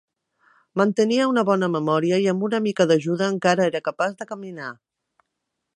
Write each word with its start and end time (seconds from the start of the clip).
Mantenia 0.79 1.27
una 1.31 1.43
bona 1.49 1.69
memòria 1.75 2.19
i 2.23 2.25
amb 2.33 2.47
una 2.49 2.61
mica 2.69 2.89
d'ajuda 2.93 3.29
encara 3.35 3.69
era 3.73 3.83
capaç 3.91 4.21
de 4.23 4.31
caminar. 4.33 4.73